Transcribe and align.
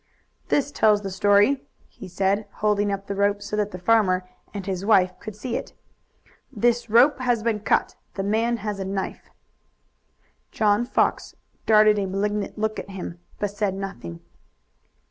"This 0.47 0.71
tells 0.71 1.03
the 1.03 1.11
story," 1.11 1.61
he 1.87 2.07
said, 2.07 2.47
holding 2.53 2.91
up 2.91 3.05
the 3.05 3.13
rope 3.13 3.39
so 3.43 3.55
that 3.55 3.69
the 3.69 3.77
farmer 3.77 4.27
and 4.51 4.65
his 4.65 4.83
wife 4.83 5.13
could 5.19 5.35
see 5.35 5.55
it. 5.55 5.73
"This 6.51 6.89
rope 6.89 7.19
has 7.19 7.43
been 7.43 7.59
cut. 7.59 7.93
The 8.15 8.23
man 8.23 8.57
has 8.65 8.79
a 8.79 8.83
knife." 8.85 9.29
John 10.51 10.85
Fox 10.85 11.35
darted 11.67 11.99
a 11.99 12.07
malignant 12.07 12.57
look 12.57 12.79
at 12.79 12.89
him, 12.89 13.19
but 13.37 13.51
said 13.51 13.75
nothing. 13.75 14.21